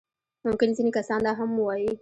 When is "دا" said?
1.25-1.31